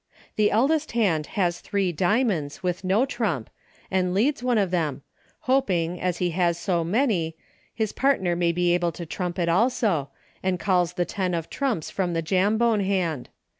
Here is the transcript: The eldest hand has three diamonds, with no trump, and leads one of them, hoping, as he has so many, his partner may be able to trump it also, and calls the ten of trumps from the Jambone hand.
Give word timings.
The 0.35 0.49
eldest 0.49 0.93
hand 0.93 1.27
has 1.37 1.59
three 1.59 1.91
diamonds, 1.91 2.63
with 2.63 2.83
no 2.83 3.05
trump, 3.05 3.51
and 3.91 4.15
leads 4.15 4.41
one 4.41 4.57
of 4.57 4.71
them, 4.71 5.03
hoping, 5.41 6.01
as 6.01 6.17
he 6.17 6.31
has 6.31 6.57
so 6.57 6.83
many, 6.83 7.35
his 7.71 7.91
partner 7.91 8.35
may 8.35 8.51
be 8.51 8.73
able 8.73 8.91
to 8.93 9.05
trump 9.05 9.37
it 9.37 9.47
also, 9.47 10.09
and 10.41 10.59
calls 10.59 10.93
the 10.93 11.05
ten 11.05 11.35
of 11.35 11.51
trumps 11.51 11.91
from 11.91 12.13
the 12.13 12.23
Jambone 12.23 12.83
hand. 12.83 13.29